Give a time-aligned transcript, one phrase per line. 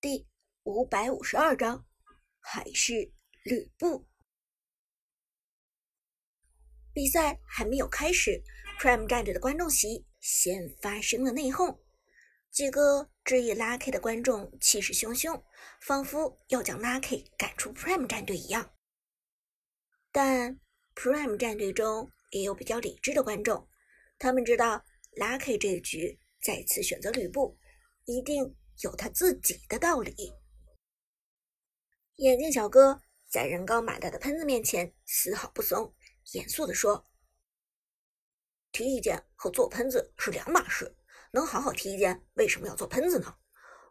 [0.00, 0.26] 第
[0.62, 1.84] 五百五十二章，
[2.38, 3.12] 还是
[3.42, 4.08] 吕布。
[6.94, 8.42] 比赛还没有开始
[8.78, 11.80] ，Prime 战队的观众席先发生了内讧，
[12.50, 15.42] 几个质疑 Lucky 的观众气势汹汹，
[15.82, 18.74] 仿佛要将 Lucky 赶出 Prime 战队一样。
[20.10, 20.58] 但
[20.94, 23.68] Prime 战队中也有比较理智的观众，
[24.18, 24.82] 他们知道
[25.18, 27.58] Lucky 这一局再次选择吕布，
[28.06, 28.56] 一定。
[28.82, 30.14] 有他自己的道理。
[32.16, 35.94] 眼镜小哥在人高马大的喷子面前丝毫不怂，
[36.32, 37.08] 严肃地说
[38.72, 40.94] ：“提意见和做喷子是两码事，
[41.32, 43.34] 能好好提意见，为什么要做喷子呢？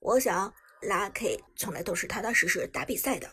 [0.00, 3.30] 我想，Lucky 从来都是踏踏实实打比赛的，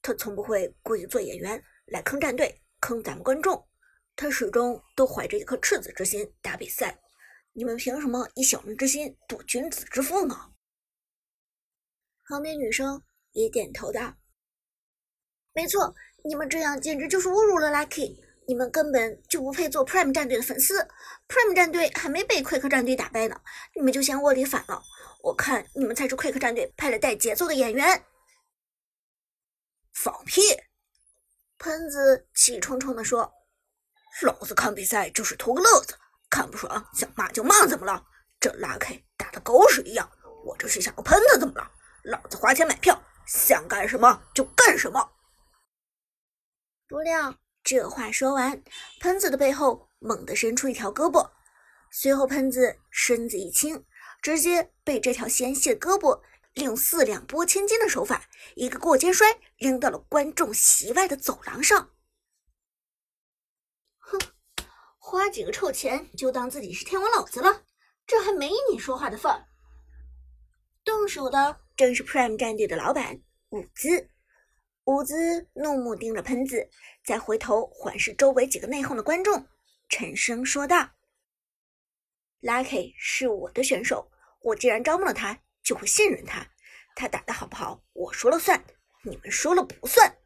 [0.00, 3.68] 他从不会故意做演员来坑战队、坑咱们观众，
[4.16, 7.00] 他始终都怀着一颗赤子之心打比赛。
[7.52, 10.51] 你们凭什么以小人之心度君子之腹呢？”
[12.28, 14.14] 旁边女生也点头道
[15.52, 18.16] ：“没错，你们这样简直就是侮辱了 Lucky，
[18.46, 20.86] 你们根本就不配做 Prime 战队的粉丝。
[21.28, 23.40] Prime 战队还没被 Quick 战队打败呢，
[23.74, 24.82] 你们就先窝里反了。
[25.22, 28.04] 我看你们才是 Quick 战队派来带节奏的演员。”
[29.92, 30.40] 放屁！
[31.58, 33.30] 喷子气冲冲地说
[34.22, 35.94] ：“老子看比赛就是图个乐子，
[36.30, 38.04] 看不爽想骂就骂，怎么了？
[38.40, 40.10] 这 Lucky 打的狗屎一样，
[40.44, 41.70] 我这是想要喷他，怎么了？”
[42.04, 45.12] 老子花钱买票，想干什么就干什么。
[46.88, 48.62] 不料这话说完，
[49.00, 51.30] 喷子的背后猛地伸出一条胳膊，
[51.92, 53.84] 随后喷子身子一轻，
[54.20, 56.20] 直接被这条纤细的胳膊
[56.54, 61.90] 用四两拨千斤的手法，一个过肩摔扔到了观众席外的走廊上。
[63.98, 64.20] 哼，
[64.98, 67.62] 花几个臭钱就当自己是天王老子了，
[68.06, 69.46] 这还没你说话的份儿。
[70.84, 71.60] 动手的。
[71.82, 74.08] 正是 Prime 战队的老板伍兹。
[74.84, 76.70] 伍兹怒目盯着喷子，
[77.04, 79.44] 再回头环视周围几个内讧的观众，
[79.88, 80.90] 沉声说道
[82.40, 84.08] ：“Lucky 是我的选手，
[84.42, 86.48] 我既然招募了他，就会信任他。
[86.94, 88.62] 他打的好不好，我说了算，
[89.02, 90.18] 你们说了不算。”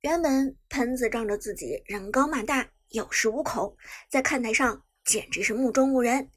[0.00, 3.76] 原本喷子仗着自己人高马大，有恃无恐，
[4.08, 6.30] 在看台上简直是目中无人，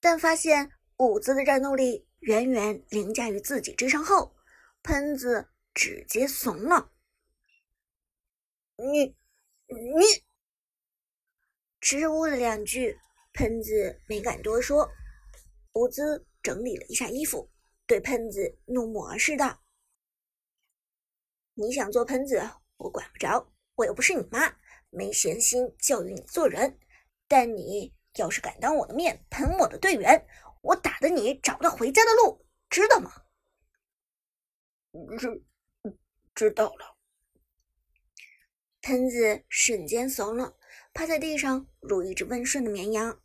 [0.00, 0.72] 但发现
[1.06, 2.06] 伍兹的战斗力。
[2.22, 4.36] 远远凌驾于自己之上后，
[4.84, 6.92] 喷子直接怂了。
[8.76, 9.16] 你
[9.66, 10.22] 你，
[11.80, 12.96] 支吾了两句，
[13.32, 14.88] 喷子没敢多说。
[15.72, 17.50] 伍兹整理了一下衣服，
[17.86, 19.60] 对喷子怒目而视道
[21.54, 22.40] ：“你想做喷子，
[22.76, 24.54] 我管不着，我又不是你妈，
[24.90, 26.78] 没闲心教育你做人。
[27.26, 30.24] 但你要是敢当我的面喷我的队员。”
[30.62, 33.12] 我打的你找不到回家的路，知道吗？
[35.18, 35.44] 知
[36.34, 36.96] 知道了。
[38.80, 40.56] 喷子瞬间怂了，
[40.92, 43.20] 趴在地上如一只温顺的绵羊。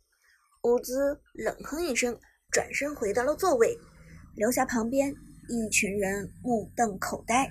[0.62, 2.18] 伍兹冷哼一声，
[2.50, 3.78] 转身回到了座位，
[4.34, 5.14] 留下旁边
[5.48, 7.48] 一群人目瞪口呆。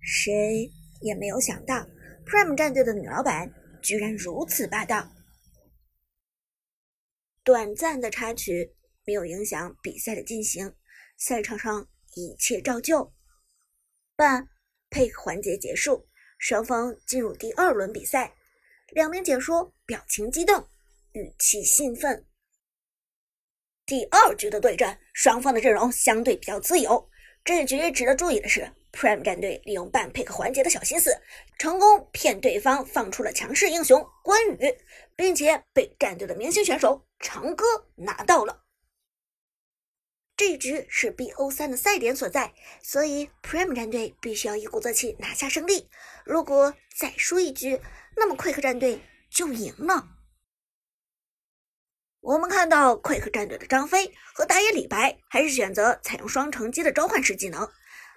[0.00, 0.70] 谁
[1.02, 1.86] 也没有想到
[2.24, 5.12] ，Prime 战队的女老板居然如此霸道。
[7.44, 8.74] 短暂的插曲。
[9.08, 10.70] 没有影响比赛的进行，
[11.16, 13.10] 赛场上一切照旧。
[14.14, 14.46] 半
[14.90, 16.06] 配合环节结束，
[16.38, 18.34] 双方进入第二轮比赛。
[18.90, 20.68] 两名解说表情激动，
[21.12, 22.26] 语气兴奋。
[23.86, 27.08] 第二局的对战，双方的阵容相对比较自由。
[27.42, 31.18] 这一局值得注意的是，Prime 战队利用半配合环节的小心思，
[31.58, 34.76] 成功骗对方放出了强势英雄关羽，
[35.16, 37.64] 并且被战队的明星选手长歌
[37.96, 38.66] 拿到了。
[40.38, 45.90] 这一局是 BO 三的赛点所在，所以 Prime 战队必须要一鼓作气拿下胜利。
[46.24, 47.80] 如果再输一局，
[48.16, 50.10] 那么 Quick 战队就赢了。
[52.20, 57.68] 我们看到 Quick 战队的张飞和打野李白还是选择采用双乘机的召唤师技能，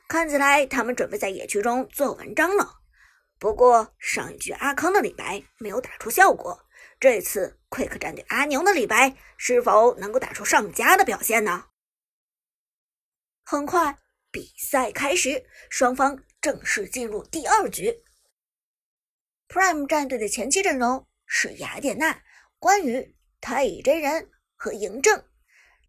[0.07, 2.81] 看起来他们准备在野区中做文章了。
[3.39, 6.67] 不过上一局阿康的李白没有打出效果，
[6.99, 11.65] 这次 Quick 战队阿牛的李白是否能够打出上佳的表现呢？
[13.51, 13.97] 很快，
[14.31, 18.01] 比赛开始，双方正式进入第二局。
[19.49, 22.23] Prime 战队的前期阵容是雅典娜、
[22.59, 25.25] 关羽、太乙真人和嬴政，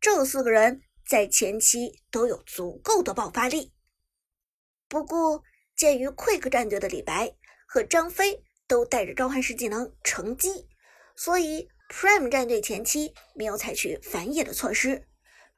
[0.00, 3.73] 这四个人在前期都有足够的爆发力。
[4.88, 5.44] 不过，
[5.76, 7.37] 鉴于 Quick 战队的李白
[7.69, 10.69] 和张飞都带着召唤师技能乘机，
[11.15, 15.06] 所以 Prime 战队前期没有采取反野的措施。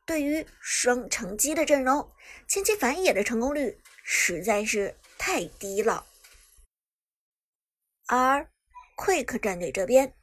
[0.06, 2.12] 对于双乘机的阵容，
[2.46, 6.04] 前期反野的成功率实在是太低了。
[8.06, 8.46] 而
[8.98, 10.14] Quick 战队这边，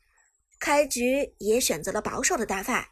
[0.60, 2.92] 开局也选择了保守的打法，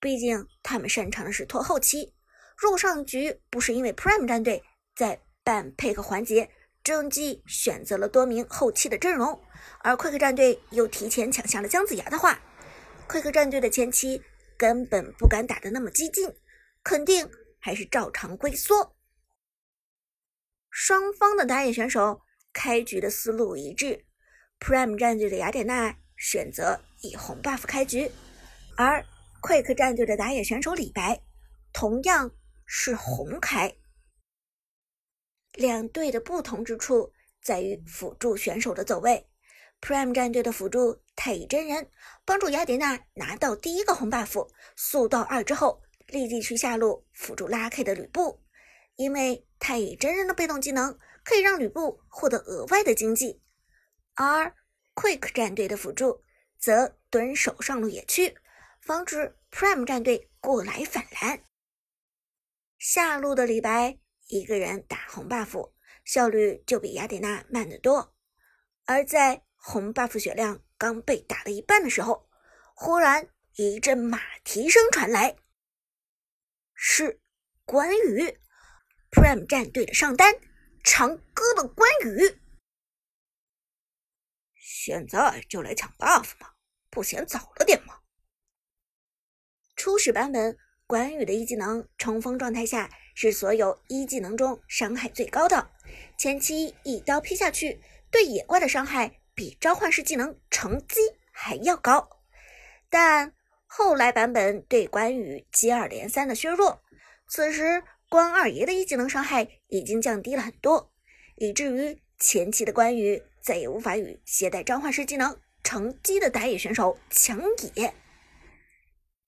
[0.00, 2.12] 毕竟他们擅长的是拖后期。
[2.56, 4.64] 如果上局不是因为 Prime 战队
[4.96, 6.50] 在半配合环节
[6.82, 9.40] 正机选择了多名后期的阵容，
[9.78, 12.40] 而 Quick 战队又提前抢下了姜子牙的话
[13.08, 14.20] ，Quick 战队的前期。
[14.58, 16.32] 根本不敢打的那么激进，
[16.82, 18.96] 肯定还是照常龟缩。
[20.70, 22.20] 双方的打野选手
[22.52, 24.04] 开局的思路一致
[24.60, 28.10] ，Prime 战队的雅典娜选择以红 buff 开局，
[28.76, 29.04] 而
[29.42, 31.22] Quick 战队的打野选手李白
[31.72, 32.30] 同样
[32.66, 33.76] 是红开。
[35.52, 37.12] 两队的不同之处
[37.42, 39.26] 在于辅助选手的走位
[39.80, 41.02] ，Prime 战队的辅助。
[41.18, 41.90] 太乙真人
[42.26, 48.42] 帮助雅典娜拿到第一个红 buff，速到二之后，立即去下路辅助拉 K 的吕布。
[48.96, 53.42] 因为太乙真人的被动技能可以让吕布获得额外的经济，
[54.14, 54.54] 而
[54.94, 56.22] Quick 战队的辅助
[56.58, 58.36] 则蹲守上路野区，
[58.80, 61.44] 防止 Prime 战队过来反蓝。
[62.78, 63.98] 下路的李白
[64.28, 65.72] 一个人打红 buff，
[66.04, 68.14] 效率就比雅典娜慢得多，
[68.84, 70.62] 而在红 buff 血量。
[70.78, 72.28] 刚被打了一半的时候，
[72.74, 75.38] 忽然一阵马蹄声传来，
[76.74, 77.18] 是
[77.64, 78.38] 关羽
[79.10, 80.34] ，Prime 战队的上单，
[80.84, 82.38] 长歌的关羽。
[84.54, 86.50] 现在就来抢 buff 吗？
[86.90, 88.00] 不嫌早了点吗？
[89.76, 95.70] 初始版本关羽的一技能冲锋状态下是所有一技能中伤害最高的，
[96.18, 99.22] 前期一刀劈下去对野怪的伤害。
[99.36, 100.98] 比召唤师技能乘机
[101.30, 102.08] 还要高，
[102.88, 103.34] 但
[103.66, 106.82] 后来版本对关羽接二连三的削弱，
[107.28, 110.90] 此时关二爷的一技能伤害已经降低了很多，
[111.36, 117.38] 以至于前期的关羽再也无法与携带召唤师技能乘机的打野选手抢
[117.74, 117.92] 野。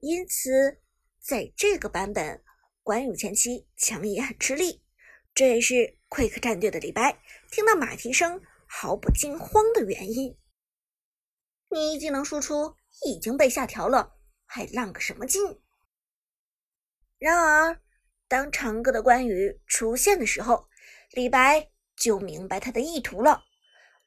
[0.01, 0.81] 因此，
[1.21, 2.43] 在这个版本，
[2.83, 4.81] 关羽前期抢野很吃力，
[5.35, 7.19] 这也是 Quick 战队的李白
[7.51, 8.41] 听到马蹄声。
[8.69, 10.39] 毫不惊慌的原因，
[11.71, 15.61] 你一技能输出已经被下调了，还浪个什么劲？
[17.19, 17.81] 然而，
[18.29, 20.69] 当长歌的关羽出现的时候，
[21.11, 23.43] 李白就明白他的意图了。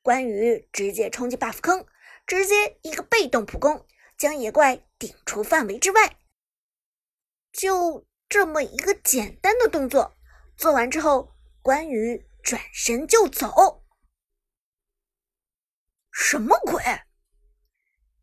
[0.02, 1.86] 关羽直接冲进 buff 坑，
[2.26, 3.86] 直接一个被动普攻，
[4.18, 6.18] 将野怪顶出范围之外。
[7.52, 10.16] 就这么一个简单的动作，
[10.56, 13.81] 做完之后，关羽转身就走。
[16.12, 16.84] 什么鬼？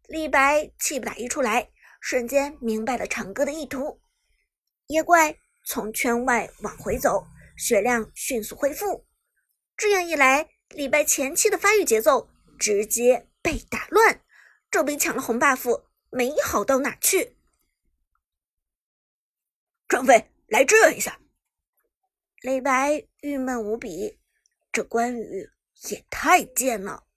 [0.09, 1.71] 李白气不打一处来，
[2.01, 4.01] 瞬间明白了长歌的意图。
[4.87, 7.27] 野怪从圈外往回走，
[7.57, 9.07] 血量迅速恢复。
[9.77, 14.23] 这样一来，李白前期的发育节奏直接被打乱，
[14.71, 17.37] 这比抢了红 buff 没好到哪去。
[19.89, 21.19] 张飞，来支援一下！
[22.43, 24.19] 李白郁闷无比，
[24.71, 25.51] 这关羽
[25.89, 27.08] 也太贱了。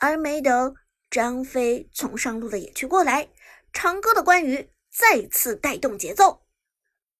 [0.00, 0.74] 而没等
[1.10, 3.28] 张飞从上路的野区过来，
[3.72, 6.44] 长歌的关羽再次带动节奏，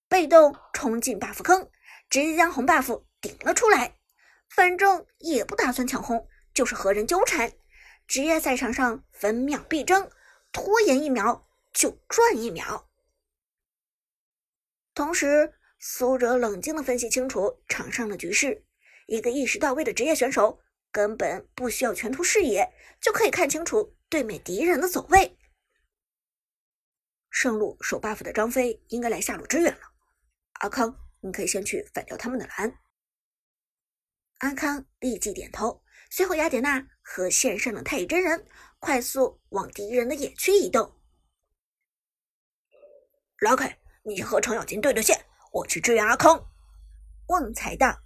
[0.09, 1.71] 被动冲进 buff 坑，
[2.09, 3.97] 直接将红 buff 顶了出来。
[4.49, 7.53] 反正也不打算抢红，就是和人纠缠。
[8.07, 10.11] 职业赛场上分秒必争，
[10.53, 12.89] 拖延一秒就赚一秒。
[14.95, 18.65] 同时，苏哲冷静的分析清楚场上的局势，
[19.07, 20.61] 一个意识到位的职业选手。
[20.95, 25.37] 根本不需要全图视野，就可以看清楚对面敌人的走位。
[27.33, 29.81] 上路守 buff 的张飞应该来下路支援了。
[30.61, 32.79] 阿康，你可以先去反掉他们的蓝。
[34.39, 38.47] 阿康立即点头，随后雅典娜和线上的太乙真人
[38.79, 40.97] 快速往敌人的野区移动。
[43.41, 46.53] 拉开，你和程咬金对对线，我去支援阿康。
[47.27, 48.01] 旺财道。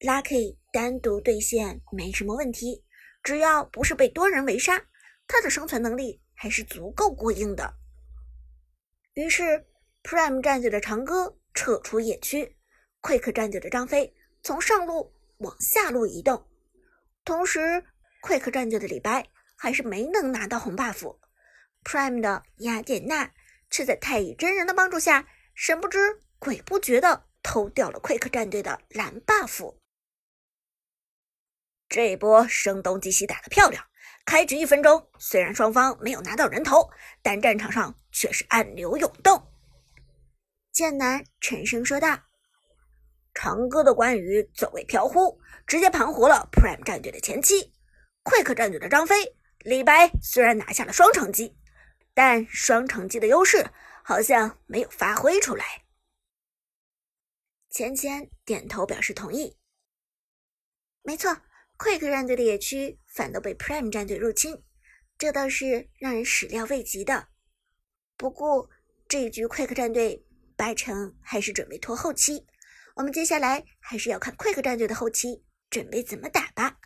[0.00, 2.82] Lucky 单独对线没什么问题，
[3.22, 4.86] 只要不是被多人围杀，
[5.28, 7.74] 他的生存能力还是足够过硬的。
[9.12, 9.66] 于是
[10.02, 12.56] ，Prime 战队的长歌撤出野区
[13.02, 16.48] ，Quick 战队的张飞从上路往下路移动，
[17.22, 17.84] 同时
[18.22, 23.30] ，Quick 战队的李白还是没能拿到红 buff，Prime 的雅典娜
[23.68, 25.98] 却在太乙真人的帮助下，神不知
[26.38, 29.81] 鬼不觉的偷掉了 Quick 战队的蓝 buff。
[31.92, 33.84] 这一波声东击西打得漂亮，
[34.24, 36.88] 开局一分钟，虽然双方没有拿到人头，
[37.20, 39.46] 但战场上却是暗流涌动。
[40.72, 42.18] 剑南沉声说道
[43.34, 47.74] ：“长歌的关羽走位飘忽，直接盘活了 Prime 战队的前期。
[48.24, 51.58] Quick 战队的张飞、李白虽然拿下了双城机，
[52.14, 53.66] 但双城机的优势
[54.02, 55.84] 好像没有发挥出来。”
[57.68, 59.58] 芊芊点头表示同意。
[61.02, 61.36] 没错
[61.82, 64.62] ，Quick 战队的野区反倒被 Prime 战队入侵，
[65.18, 67.26] 这倒是让人始料未及的。
[68.16, 68.70] 不过
[69.08, 70.24] 这一局 Quick 战队
[70.56, 72.46] 八成还是准备拖后期，
[72.94, 76.78] 我们接下来还是要看 Quick 战队的后期准备怎么打吧。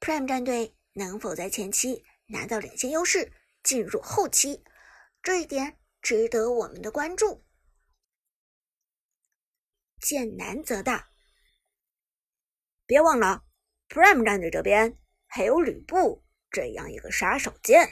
[0.00, 4.64] Prime 战队能否在前期拿到领先优势，进入后期，
[5.22, 7.44] 这一点值得我们的关注。
[10.00, 11.10] 见难则大
[12.86, 13.45] ：“别忘了
[13.88, 17.88] ，Prime 战队这边还有吕布这样一个杀手锏。”